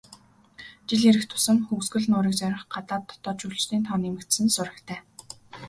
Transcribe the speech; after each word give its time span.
Жил 0.93 1.01
ирэх 1.09 1.25
тусам 1.31 1.57
Хөвсгөл 1.67 2.05
нуурыг 2.11 2.35
зорих 2.37 2.63
гадаад, 2.73 3.03
дотоод 3.09 3.37
жуулчдын 3.41 3.81
тоо 3.87 3.97
нэмэгдсэн 4.03 4.47
сурагтай. 4.55 4.99